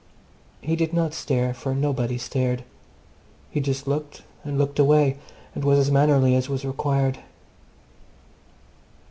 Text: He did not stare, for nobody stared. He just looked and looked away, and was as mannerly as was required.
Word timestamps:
He 0.61 0.75
did 0.75 0.93
not 0.93 1.13
stare, 1.13 1.53
for 1.53 1.75
nobody 1.75 2.17
stared. 2.17 2.63
He 3.51 3.61
just 3.61 3.85
looked 3.85 4.23
and 4.43 4.57
looked 4.57 4.79
away, 4.79 5.17
and 5.53 5.63
was 5.63 5.77
as 5.77 5.91
mannerly 5.91 6.33
as 6.35 6.49
was 6.49 6.65
required. 6.65 7.19